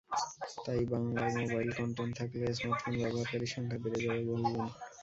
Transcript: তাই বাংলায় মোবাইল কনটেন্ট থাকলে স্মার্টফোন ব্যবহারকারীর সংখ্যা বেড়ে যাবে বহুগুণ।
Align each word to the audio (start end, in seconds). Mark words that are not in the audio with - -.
তাই 0.65 0.81
বাংলায় 0.91 1.31
মোবাইল 1.37 1.69
কনটেন্ট 1.77 2.13
থাকলে 2.19 2.45
স্মার্টফোন 2.57 2.93
ব্যবহারকারীর 3.01 3.53
সংখ্যা 3.53 3.77
বেড়ে 3.83 3.99
যাবে 4.05 4.21
বহুগুণ। 4.27 4.67